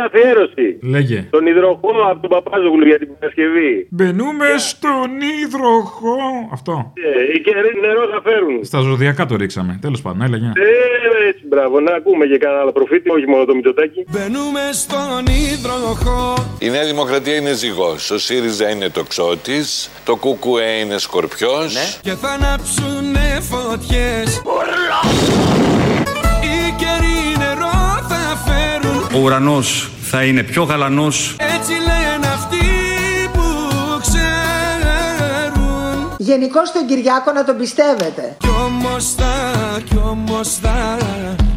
[0.00, 0.66] μια αφιέρωση.
[0.82, 1.26] Λέγε.
[1.30, 3.86] Τον υδροχό από τον Παπάζογλου για την Παρασκευή.
[3.90, 5.08] Μπαίνουμε στον
[5.44, 6.18] υδροχό.
[6.52, 6.92] Αυτό.
[6.94, 8.64] Ε, οι καιροί νερό θα φέρουν.
[8.64, 9.78] Στα ζωδιακά το ρίξαμε.
[9.80, 10.46] Τέλος πάντων, έλεγε.
[10.46, 14.04] Ε, έτσι, μπράβο, να ακούμε και κανένα άλλο προφήτη, όχι μόνο το Μητσοτάκι.
[14.12, 15.22] Μπαίνουμε στον
[15.52, 22.00] υδροχό Η Νέα Δημοκρατία είναι ζυγός, ο ΣΥΡΙΖΑ είναι τοξότης, το ΚΚΕ είναι σκορπιός.
[22.02, 24.42] και θα ανάψουνε φωτιές
[29.14, 31.36] Ο ουρανός θα είναι πιο γαλανός.
[31.38, 32.58] Έτσι λένε αυτοί
[33.32, 33.42] που
[34.00, 35.60] ξέρουν.
[36.18, 38.36] Γενικώ τον Κυριάκο να τον πιστεύετε.
[38.38, 39.32] Κι όμως θα,
[39.84, 40.96] κι όμως θα,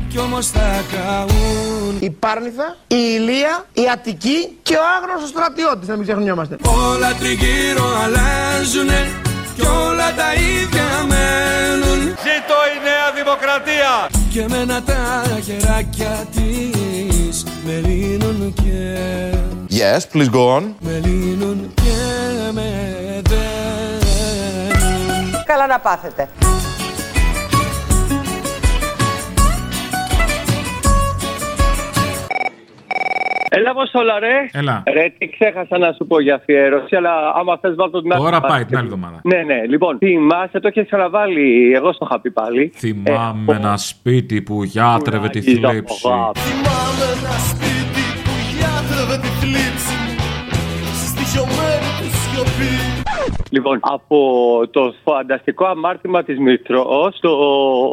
[0.09, 1.97] κι όμως θα καούν.
[1.99, 6.57] Η Πάρνηθα, η Ηλία, η Αττική και ο άγνωστος στρατιώτης, να μην ξεχνιόμαστε.
[6.61, 9.11] Όλα τριγύρω αλλάζουνε
[9.55, 12.01] κι όλα τα ίδια μένουν.
[12.07, 13.91] Ζήτω η Νέα Δημοκρατία.
[14.33, 16.82] Και μένα τα χεράκια της
[17.65, 18.97] με λύνουν και
[19.69, 20.63] Yes, please go on.
[20.79, 21.91] με λύνουν και
[22.53, 22.69] με
[23.29, 23.43] δένουν
[25.45, 26.29] Καλά να πάθετε.
[33.57, 34.35] Έλα, πώ όλα, ρε.
[34.51, 34.83] Έλα.
[34.93, 38.21] Ρε, τι ξέχασα να σου πω για αφιέρωση, αλλά άμα θες, βάλω την άλλη.
[38.23, 38.65] Τώρα πάει Παρασκευή.
[38.69, 39.19] την άλλη εβδομάδα.
[39.23, 41.71] Ναι, ναι, λοιπόν, θυμάσαι, το έχεις ξαναβάλει.
[41.75, 42.71] Εγώ στο είχα πει πάλι.
[42.75, 46.01] Θυμάμαι Ε, ένα σπίτι που γιάτρευε τη Κουράγιζα θλίψη.
[46.07, 46.39] από αγάπη.
[46.39, 49.95] Θυμάμαι ένα σπίτι που γιάτρευε τη θλίψη
[50.99, 51.62] Στη στοιχειωμένη του σιωπή
[53.53, 54.17] Λοιπόν, από
[54.71, 57.29] το φανταστικό αμάρτημα της Μητρό, το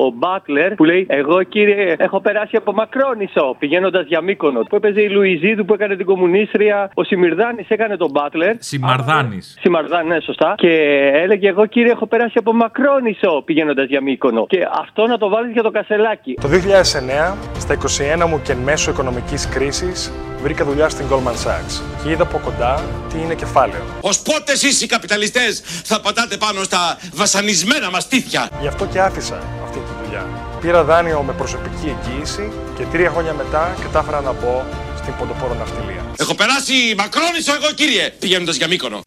[0.07, 4.61] ο Μπάτλερ που λέει: Εγώ κύριε, έχω περάσει από Μακρόνισο πηγαίνοντας για Μύκονο.
[4.61, 6.91] Που έπαιζε η Λουιζίδου που έκανε την κομμουνίστρια.
[6.95, 8.55] Ο Σιμυρδάνη έκανε τον Μπάτλερ.
[8.59, 9.57] Σιμαρδάνης.
[9.61, 10.55] Σιμαρδάνη, ναι, σωστά.
[10.57, 10.71] Και
[11.15, 14.47] έλεγε: Εγώ κύριε, έχω περάσει από Μακρόνισο πηγαίνοντας για Μύκονο.
[14.47, 16.35] Και αυτό να το βάλεις για το κασελάκι.
[16.41, 17.75] Το 2009, στα
[18.23, 20.13] 21 μου και εν μέσω οικονομικής κρίσης,
[20.43, 22.83] βρήκα δουλειά στην Goldman Sachs και είδα από κοντά
[23.13, 23.83] τι είναι κεφάλαιο.
[24.01, 25.50] Ως πότες εσείς οι καπιταλιστές
[25.85, 30.27] θα πατάτε πάνω στα βασανισμένα μας τύχια Γι' αυτό και άφησα αυτή τη δουλειά.
[30.61, 34.65] Πήρα δάνειο με προσωπική εγγύηση και τρία χρόνια μετά κατάφερα να μπω
[35.03, 36.05] στην ποντοπόρο ναυτιλία.
[36.17, 39.01] Έχω περάσει μακρόνισο εγώ κύριε πηγαίνοντας για Μύκονο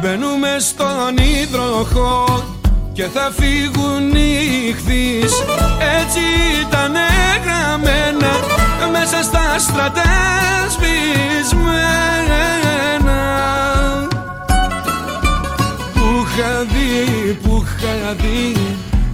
[0.00, 2.44] Μπαίνουμε στον υδροχό
[2.92, 5.32] και θα φύγουν οι χθείς
[6.00, 6.20] Έτσι
[6.66, 6.94] ήταν
[7.44, 8.30] γραμμένα
[8.92, 12.38] μέσα στα στρατέσπισμένα
[14.10, 14.17] Που
[16.38, 18.42] είχα δει, που είχα δει,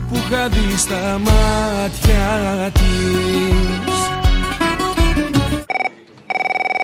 [0.08, 2.24] που είχα δει στα μάτια
[2.72, 3.98] της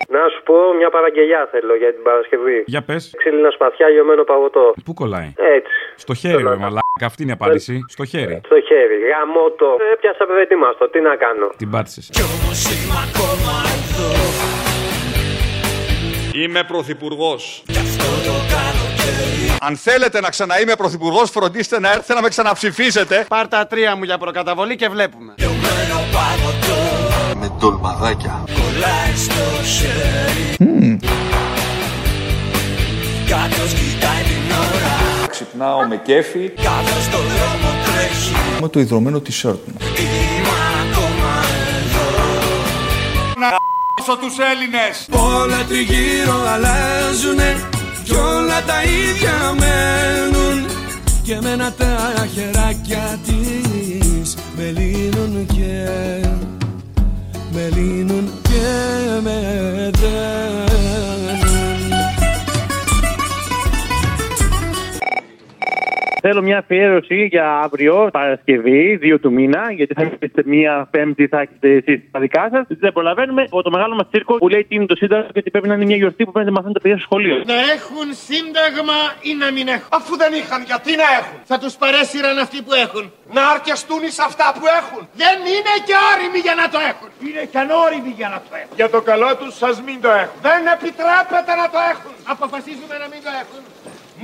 [0.09, 2.65] Να σου πω μια παραγγελιά θέλω για την Παρασκευή.
[2.67, 3.15] Για πες.
[3.17, 4.75] Ξύλινα σπαθιά, λιωμένο παγωτό.
[4.85, 5.73] Πού κολλάει; Έτσι.
[5.97, 7.05] Στο χέρι, ρε μαλάκα.
[7.05, 7.85] Αυτή είναι η απάντηση.
[7.89, 8.41] Στο χέρι.
[8.45, 8.97] Στο χέρι.
[9.11, 9.77] Γαμώτο.
[9.93, 10.89] Έπιασα προετοίμαστο.
[10.89, 11.49] Τι να κάνω.
[11.57, 12.11] Την πάτησες.
[12.13, 14.09] Κι όμως είμαι ακόμα εδώ
[16.43, 18.70] Είμαι πρωθυπουργός Κι αυτό το καλοκαίρι
[19.61, 23.25] Αν θέλετε να ξαναείμαι πρωθυπουργός φροντίστε να έρθετε να με ξαναψηφίσετε.
[23.29, 25.35] Πάρ' τα τρία μου για προκαταβολή και βλέπουμε.
[25.39, 28.45] Λιωμένο παγωτό Με ντολμαδάκια.
[28.47, 30.99] κολλάει στο χέρι.
[33.29, 35.27] Κάποιος κοιτάει την ώρα.
[35.31, 36.49] Ξυπνάω με κέφι.
[36.49, 38.33] Κάποιος στο δρόμο τρέχει.
[38.61, 39.77] Με το ιδρωμένο t-shirt μου.
[39.99, 41.33] Είμαι ακόμα
[41.79, 42.09] εδώ.
[44.01, 45.09] Όσο τους Έλληνες.
[45.11, 47.69] Όλα τριγύρω αλλάζουνε
[48.11, 50.67] Κι όλα τα ίδια μένουν.
[51.23, 55.89] Και εμένα τα χεράκια της Με λύνουν και
[57.53, 58.61] Με λύνουν και
[59.23, 60.70] με δένουν
[66.23, 71.39] Θέλω μια αφιέρωση για αύριο, Παρασκευή, 2 του μήνα, γιατί θα έχετε μία Πέμπτη, θα
[71.41, 72.65] έχετε εσείς τα δικά σας.
[72.69, 75.69] Δεν προλαβαίνουμε από το μεγάλο μας τσίρκο που λέει τι είναι το Σύνταγμα, γιατί πρέπει
[75.69, 77.37] να είναι μια γιορτή που πρέπει να μαθαίνουν τα παιδιά στο σχολείο.
[77.55, 78.99] Να έχουν σύνταγμα
[79.31, 79.89] ή να μην έχουν.
[79.99, 83.05] Αφού δεν είχαν, γιατί να έχουν; Θα τους παρέσυραν αυτοί που έχουν.
[83.37, 85.03] Να αρκεστούν σε αυτά που έχουν.
[85.23, 87.09] Δεν είναι και όριμοι για να το έχουν.
[87.27, 88.75] Είναι και ανώριμοι για να το έχουν.
[88.81, 90.37] Για το καλό τους σας μην το έχουν.
[90.49, 92.13] Δεν επιτρέπεται να το έχουν.
[92.35, 93.63] Αποφασίζουμε να μην το έχουν.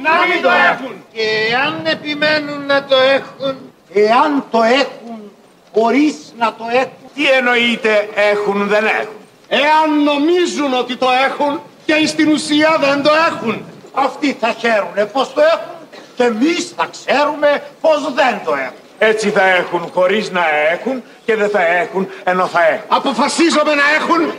[0.03, 1.05] Να, μην το έχουν.
[1.13, 1.23] Και
[1.67, 3.57] αν επιμένουν να το έχουν.
[3.93, 5.33] Εάν το έχουν
[5.75, 7.11] χωρίς να το έχουν.
[7.15, 9.17] Τι εννοείται έχουν δεν έχουν;
[9.49, 13.65] Εάν νομίζουν ότι το έχουν και στην ουσία δεν το έχουν.
[13.93, 15.77] Αυτοί θα χαίρουνε πως το έχουν
[16.17, 18.85] και εμείς θα ξέρουμε πως δεν το έχουν.
[18.99, 22.85] Έτσι θα έχουν χωρίς να έχουν και δεν θα έχουν ενώ θα έχουν.
[22.89, 24.35] Αποφασίζομαι να έχουν.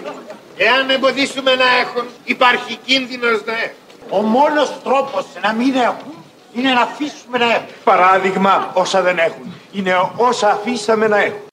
[0.58, 3.87] Εάν εμποδίσουμε να έχουν, υπάρχει κίνδυνος να έχουν.
[4.10, 6.14] Ο μόνος τρόπος να μην έχουν
[6.54, 7.68] είναι να αφήσουμε να έχουν.
[7.84, 9.54] Παράδειγμα όσα δεν έχουν.
[9.72, 11.47] Είναι όσα αφήσαμε να έχουν.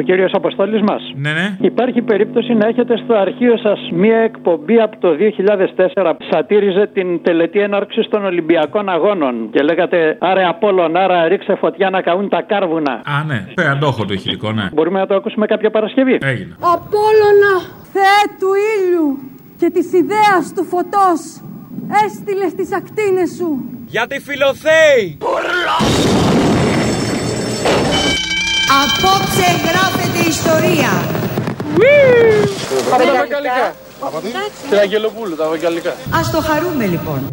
[0.00, 1.02] Κύριος Αποστόλης μας.
[1.14, 1.56] Ναι, ναι.
[1.60, 7.22] Υπάρχει περίπτωση να έχετε στο αρχείο σας μία εκπομπή από το 2004 που σατήριζε την
[7.22, 12.42] τελετή έναρξη των Ολυμπιακών Αγώνων και λέγατε Άρε Απόλλων, άρα ρίξε φωτιά να καούν τα
[12.42, 12.92] κάρβουνα.
[12.92, 13.46] Α, ναι.
[13.54, 14.68] Πέρα αντόχο το ηχητικό, ναι.
[14.72, 16.54] Μπορούμε να το ακούσουμε κάποια Παρασκευή; Έγινε.
[16.60, 17.54] Απόλλωνα,
[17.92, 19.18] Θεέ του ήλιου
[19.58, 21.20] και της ιδέας του φωτός,
[22.04, 23.48] έστειλε στις ακτίνες σου.
[23.86, 25.18] Για τη Φιλοθέη!
[28.82, 29.48] Απόψε
[30.12, 30.92] γράφεται ιστορία.
[32.90, 33.74] Τα βαγγαλικά.
[34.70, 35.94] Την Αγγελοπούλου, τα βαγγαλικά.
[36.20, 37.28] Ας το χαρούμε λοιπόν.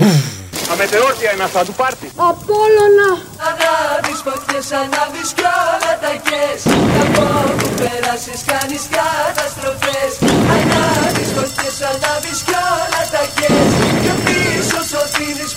[0.72, 2.08] Αμετεόρτια είναι αυτά του πάρτι.
[2.30, 3.10] Απόλλωνα,
[3.50, 6.60] Ανάβεις φωτιές, ανάβεις κι όλα τα κες
[6.94, 7.26] Κι από
[7.60, 10.12] που πέρασεις κάνεις καταστροφές
[10.56, 13.70] Ανάβεις φωτιές, ανάβεις κι όλα τα κες
[14.04, 15.49] Κι πίσω σωτήνεις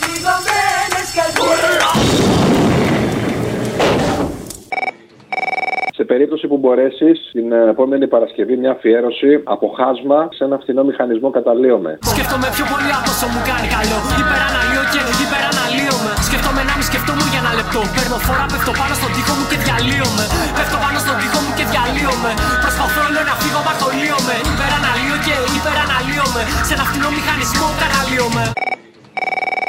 [6.13, 11.93] περίπτωση που μπορέσεις, την επόμενη Παρασκευή μια αφιέρωση από χάσμα σε ένα φθηνό μηχανισμό καταλύομαι.
[12.13, 13.99] Σκέφτομαι πιο πολύ από όσο μου κάνει καλό.
[14.23, 16.13] Υπεραναλύω και υπεραναλύομαι.
[16.29, 17.81] Σκέφτομαι να μην σκεφτόμουν για ένα λεπτό.
[17.97, 20.25] Παίρνω φορά, πέφτω πάνω στον τοίχο μου και διαλύομαι.
[20.57, 22.31] Πέφτω πάνω στον τοίχο μου και διαλύομαι.
[22.65, 24.37] Προσπαθώ λέω να φύγω, μα κολλείομαι.
[24.53, 26.43] Υπεραναλύω και υπεραναλύομαι.
[26.67, 28.72] Σε ένα φθηνό μηχανισμό καταλύομαι.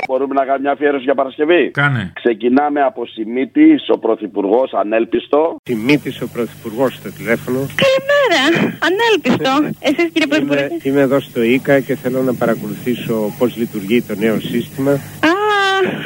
[0.07, 2.11] Μπορούμε να κάνουμε μια αφιέρωση για Παρασκευή; Κάνε.
[2.13, 5.55] Ξεκινάμε από Σιμίτη, ο Πρωθυπουργός, ανέλπιστο.
[5.63, 7.59] Σιμίτη, ο Πρωθυπουργός στο τηλέφωνο.
[7.83, 8.41] Καλημέρα.
[8.87, 9.51] Ανέλπιστο.
[9.79, 14.15] Εσείς κύριε Πρωθυπουργέ; Είμαι, είμαι εδώ στο ΙΚΑ και θέλω να παρακολουθήσω πώς λειτουργεί το
[14.15, 14.91] νέο σύστημα.
[14.91, 15.32] Α,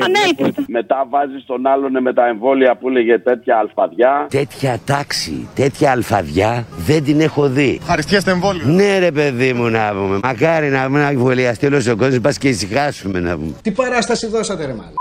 [0.05, 0.63] ανέλπιστο.
[0.67, 4.27] Μετά βάζεις τον άλλον με τα εμβόλια που έλεγε τέτοια αλφαδιά.
[4.29, 7.79] Τέτοια τάξη, τέτοια αλφαδιά δεν την έχω δει.
[7.87, 8.65] Αριστεία στο εμβόλιο.
[8.67, 10.19] Ναι, ρε παιδί μου να πούμε.
[10.23, 13.51] Μακάρι να μην εμβολιαστεί όλος ο κόσμος, πας και ησυχάσουμε να πούμε.
[13.61, 14.95] Τι παράσταση δώσατε, ρε μάλλον.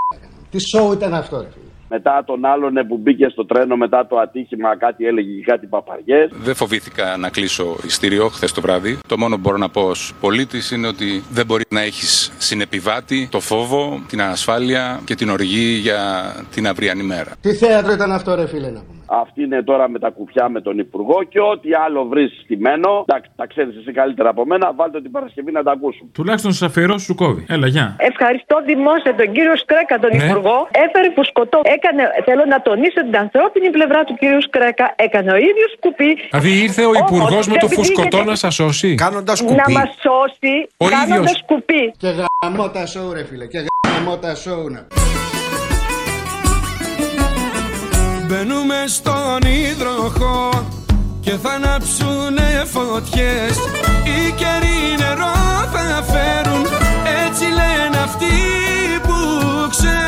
[0.50, 1.65] Τι σοου ήταν αυτό, ρε φίλε.
[1.88, 6.30] Μετά τον άλλον που μπήκε στο τρένο μετά το ατύχημα, κάτι έλεγε και κάτι παπαριές.
[6.32, 8.98] Δεν φοβήθηκα να κλείσω ειστήριο χθες το βράδυ.
[9.08, 13.28] Το μόνο που μπορώ να πω ως πολίτης είναι ότι δεν μπορεί να έχεις συνεπιβάτη
[13.30, 17.30] το φόβο, την ανασφάλεια και την οργή για την αυριανή μέρα.
[17.40, 20.60] Τι θέατρο ήταν αυτό, ρε φίλε, να πούμε; Αυτή είναι τώρα με τα κουφιά με
[20.60, 23.04] τον Υπουργό και ό,τι άλλο βρεις στημένο.
[23.06, 24.72] Τα, τα ξέρεις εσύ καλύτερα από μένα.
[24.76, 26.10] Βάλτε την Παρασκευή να τα ακούσουμε.
[26.12, 27.44] Τουλάχιστον σε αφιερώσει σου κόβει.
[27.48, 27.96] Έλα, γεια.
[27.98, 30.24] Ευχαριστώ δημόσια τον κύριο Σκρέκα, τον Ναι.
[30.24, 30.68] Υπουργό.
[30.84, 31.60] Έφερε που σκοτώ.
[31.64, 34.94] Έκανε, θέλω να τονίσω την ανθρώπινη πλευρά του κύριου Σκρέκα.
[34.96, 36.10] Έκανε ο ίδιος κουπί.
[36.30, 38.94] Δηλαδή ήρθε ο Όμως, υπουργός με το δεν φουσκωτό πήγε να σας σώσει.
[38.94, 41.44] Κάνοντας Να μας σώσει Ο κάνοντας ίδιος.
[41.46, 41.82] κουπί.
[41.98, 42.08] Και
[42.42, 43.46] γαμώ τα σοου, ρε φίλε.
[43.46, 43.58] Και
[43.88, 44.86] γαμώ τα σοου, να
[48.28, 49.40] Μπαίνουμε στον
[49.70, 50.66] υδροχό
[51.20, 53.56] και θα ανάψουνε φωτιές
[54.10, 55.36] Οι καιροί νερό
[55.72, 56.64] θα φέρουν
[57.26, 58.34] έτσι λένε αυτοί
[59.02, 59.18] που
[59.70, 60.04] ξέρουν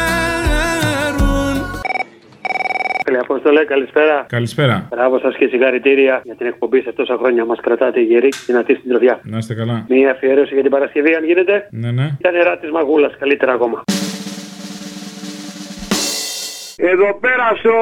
[3.04, 4.26] Καλή Απόστολε, καλησπέρα.
[4.28, 4.88] Καλησπέρα.
[4.90, 7.44] Μπράβο σας και συγχαρητήρια για την εκπομπή σας τόσα χρόνια.
[7.44, 9.20] Μας κρατάτε γεροί και δυνατοί στην τροφιά.
[9.22, 9.84] Να είστε καλά.
[9.88, 11.68] Μία αφιέρωση για την Παρασκευή, αν γίνεται.
[11.70, 12.16] Ναι, ναι.
[12.20, 13.84] Τα νερά της μαγούλας, καλύτερα ακόμα.
[16.80, 17.76] Εδώ πέρα στο,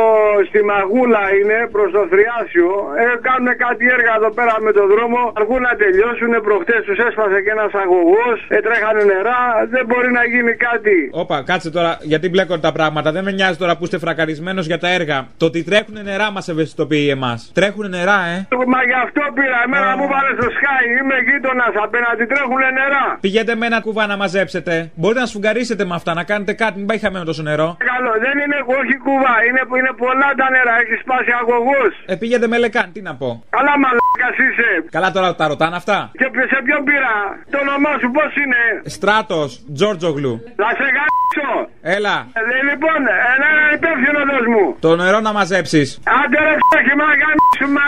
[0.49, 2.71] στη Μαγούλα είναι προς το Θριάσιο.
[3.03, 5.21] Ε, κάνουν κάτι έργα εδώ πέρα με το δρόμο.
[5.41, 6.33] Αργούν να τελειώσουν.
[6.47, 8.39] Προχτές τους έσπασε και ένας αγωγός.
[8.55, 9.41] Ε, τρέχανε νερά.
[9.75, 10.97] Δεν μπορεί να γίνει κάτι.
[11.23, 13.09] Όπα, κάτσε τώρα, γιατί μπλέκονται τα πράγματα.
[13.17, 15.19] Δεν με νοιάζει τώρα που είστε φρακαρισμένος για τα έργα.
[15.41, 17.39] Το ότι τρέχουν νερά μας ευαισθητοποιεί εμάς.
[17.59, 18.37] Τρέχουν νερά, ε.
[18.75, 19.59] Μα γι' αυτό πήρα.
[19.67, 20.83] Εμένα μου βάλε στο Sky.
[20.99, 22.25] Είμαι γείτονας απέναντι.
[22.33, 23.05] Τρέχουν νερά.
[23.25, 24.91] Πηγαίνετε με ένα κουβά να μαζέψετε.
[24.95, 27.69] Μπορείτε να σφουγγαρίσετε με αυτά, να κάνετε κάτι, μην πάει χαμένο τόσο νερό.
[27.93, 28.13] Καλό.
[28.25, 29.35] Δεν είναι όχι κουβά.
[29.47, 30.75] Είναι, είναι πολλά τα νερά.
[30.83, 31.83] Έχεις σπάσει αγωγό.
[32.13, 33.29] Ε, πήγαινε με λεκάν, τι να πω.
[33.57, 34.69] Καλά μαλάκα είσαι.
[34.97, 35.99] Καλά τώρα τα ρωτάνε αυτά.
[36.21, 37.15] Και ποιο- σε ποιον πήρα;
[37.53, 38.61] Το όνομά σου πώς είναι;
[38.97, 40.35] Στράτος, Τζόρτζογλου.
[40.61, 41.49] Θα σε γάμψω.
[41.97, 42.41] Έλα, Ε,
[42.71, 43.01] λοιπόν,
[43.35, 44.65] ένα υπεύθυνο δώσ' μου.
[44.85, 45.89] το νερό να μαζέψεις.
[46.21, 47.85] Άντε ρε ψάχη, μα γάμψου, μα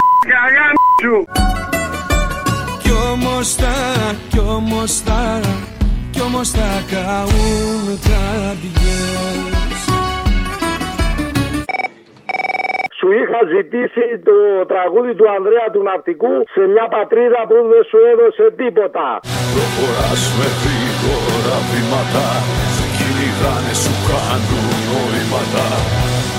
[0.56, 1.16] γάμψου.
[2.82, 3.74] Κι όμως θα,
[4.28, 5.40] κι όμως θα,
[6.10, 9.57] κι όμως θα καούν καρδιές
[13.08, 14.36] Σου είχα ζητήσει το
[14.72, 19.06] τραγούδι του Ανδρέα του Ναυτικού σε μια πατρίδα που δεν σου έδωσε τίποτα.
[19.54, 22.26] Προχωράς με γρήγορα βήματα
[22.76, 25.66] Σε κυνηγάνε σου κάνουν νοήματα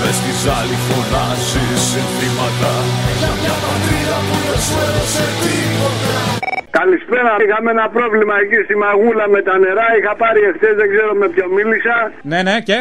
[0.00, 2.72] Μες στη ζάλη φωνάζεις συνθήματα
[3.20, 7.30] Για μια πατρίδα που δεν σου έδωσε τίποτα Καλησπέρα.
[7.44, 9.86] Είχαμε ένα πρόβλημα εκεί στη Μαγούλα με τα νερά.
[9.98, 11.96] Είχα πάρει εχθές, δεν ξέρω με ποιο μίλησα.
[12.30, 12.78] Ναι, ναι, και;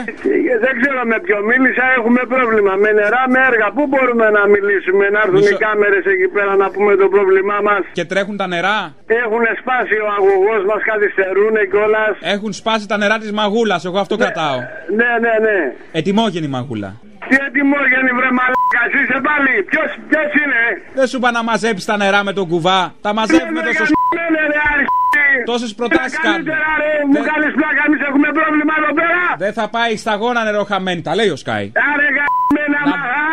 [0.66, 1.86] Δεν ξέρω με ποιο μίλησα.
[1.98, 3.68] Έχουμε πρόβλημα με νερά, με έργα.
[3.76, 7.58] Πού μπορούμε να μιλήσουμε, να έρθουν Μισό- οι κάμερες εκεί πέρα να πούμε το πρόβλημά
[7.68, 7.84] μας.
[7.98, 8.78] Και τρέχουν τα νερά;
[9.24, 12.14] Έχουν σπάσει ο αγωγός μας, καθυστερούν κιόλας.
[12.36, 14.58] Έχουν σπάσει τα νερά της μαγούλας, εγώ αυτό κρατάω.
[15.00, 15.58] Ναι, ναι, ναι.
[16.00, 16.90] Ετοιμόγενη μαγούλα.
[17.30, 19.54] Τι ετοιμόγενη βρε μαλάκα εσύ είσαι πάλι.
[19.72, 20.62] Ποιος, ποιος είναι;
[20.98, 22.80] Δεν σου είπα να μαζέψεις τα νερά με τον κουβά.
[23.06, 23.92] Τα μαζεύουμε τόσο σ...
[24.18, 25.28] Ναι, ρε, αριστή.
[25.52, 26.36] Τόσες προτάσεις Ε, κάνουμε.
[26.36, 29.24] Καλύτερα, ρε, μου κάνεις πλάκα, εμείς έχουμε πρόβλημα εδώ πέρα.
[29.44, 31.66] Δεν θα πάει σταγόνα νερό χαμένη, τα λέει ο Σκάι.
[31.92, 33.26] Άρε, γαμμένα, μα, α.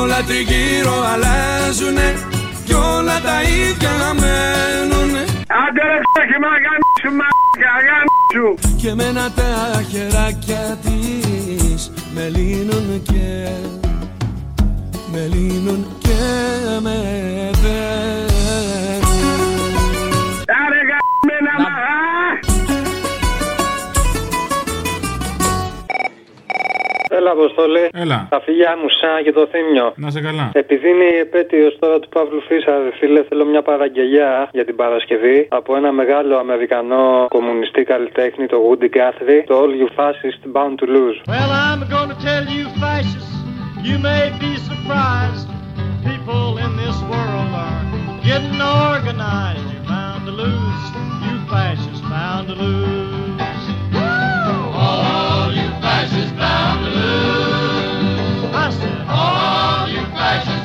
[0.00, 2.08] Όλα τριγύρω αλλάζουνε
[2.66, 5.22] κι όλα τα ίδια μένουνε
[5.62, 7.28] Άντε ρε ξέχει, μα γαμίσου, μα
[7.86, 8.48] γαμίσου.
[8.82, 9.52] Και μένα τα
[9.90, 11.80] χεράκια της
[12.14, 13.24] με λύνουν και
[15.18, 16.20] με λύνουν και
[16.84, 16.96] με
[17.62, 19.02] δένουν
[20.62, 22.06] Άρε, γαμμένα, μα, α.
[27.10, 27.88] Έλα, Αποστολή.
[27.92, 28.26] Έλα.
[28.30, 29.92] Τα φιλιά μου, σαν και το θύμιο.
[29.96, 30.50] Να σε καλά.
[30.52, 34.76] Επειδή είναι η επέτειος τώρα του Παύλου Φίσα, ρε φίλε, θέλω μια παραγγελιά για την
[34.76, 40.74] Παρασκευή από ένα μεγάλο Αμερικανό κομμουνιστή καλλιτέχνη, το Woody Guthrie, το All You Fascist Bound
[40.80, 41.18] to Lose.
[41.32, 43.27] Well, I'm gonna tell you, fascists,
[43.82, 45.48] you may be surprised.
[46.04, 49.72] People in this world are getting organized.
[49.72, 50.84] You're bound to lose,
[51.24, 53.40] you fascists bound to lose.
[54.74, 58.54] All you fascists bound to lose.
[58.54, 60.57] I said, all you fascists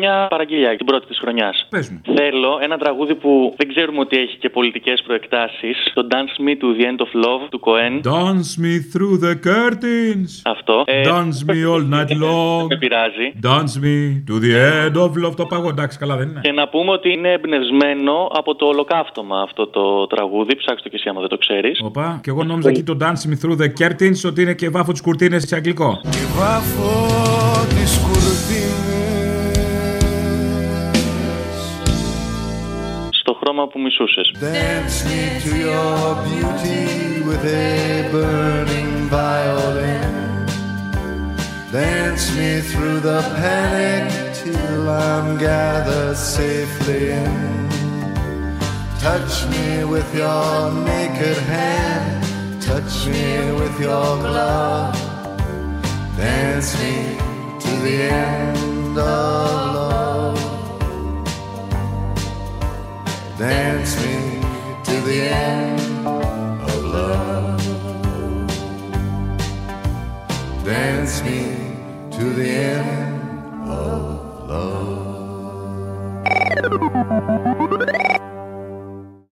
[0.00, 1.66] μια παραγγελιά την πρώτη της χρονιάς.
[1.70, 2.00] Πες μου.
[2.18, 5.76] Θέλω ένα τραγούδι που δεν ξέρουμε ότι έχει και πολιτικές προεκτάσεις.
[5.94, 7.94] Το Dance Me to the End of Love του Cohen.
[8.12, 10.30] Dance me through the curtains.
[10.44, 10.82] Αυτό.
[10.86, 12.66] Ε, Dance me all night long.
[12.68, 13.26] με πειράζει.
[13.48, 13.96] Dance me
[14.28, 15.34] to the end of love.
[15.36, 16.40] Το πάγω, εντάξει, καλά δεν είναι.
[16.42, 20.56] Και να πούμε ότι είναι εμπνευσμένο από το ολοκαύτωμα αυτό το τραγούδι.
[20.56, 21.80] Ψάξτε το και εσύ άμα δεν το ξέρεις.
[21.84, 24.92] Οπα, και εγώ νόμιζα εκεί το Dance me through the curtains ότι είναι και βάφο
[24.92, 26.00] της κουρτίνες σε αγγλικό.
[26.02, 26.90] Και βάφω
[27.68, 28.19] τις κουρτίνες
[33.49, 34.21] Στο χρώμα που μισούσε.
[34.39, 36.83] Dance me to your beauty
[37.27, 40.13] with a burning violin.
[41.77, 44.05] Dance me through the panic
[44.39, 47.35] till I'm gathered safely in.
[49.05, 50.51] Touch me with your
[50.91, 52.21] naked hand.
[52.69, 53.27] Touch me
[53.59, 54.95] with your glove.
[56.23, 56.95] Dance me
[57.63, 57.97] to the
[58.27, 59.28] end of